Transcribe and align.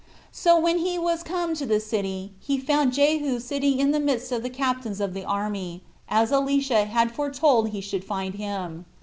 So 0.31 0.57
when 0.59 0.79
he 0.79 0.97
was 0.97 1.21
come 1.21 1.53
to 1.53 1.63
the 1.67 1.79
city, 1.79 2.33
he 2.39 2.57
found 2.57 2.91
Jehu 2.91 3.39
sitting 3.39 3.77
in 3.77 3.91
the 3.91 3.99
midst 3.99 4.31
of 4.31 4.41
the 4.41 4.49
captains 4.49 4.99
of 4.99 5.13
the 5.13 5.23
army, 5.23 5.83
as 6.09 6.31
Elisha 6.31 6.85
had 6.85 7.11
foretold 7.11 7.69
he 7.69 7.81
should 7.81 8.03
find 8.03 8.33
him. 8.33 8.85